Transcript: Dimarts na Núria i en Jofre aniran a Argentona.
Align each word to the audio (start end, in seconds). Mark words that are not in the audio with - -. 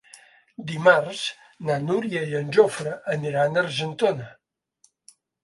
Dimarts 0.69 1.19
na 1.67 1.75
Núria 1.89 2.23
i 2.31 2.33
en 2.39 2.49
Jofre 2.57 2.95
aniran 3.17 3.61
a 3.61 3.65
Argentona. 3.67 4.33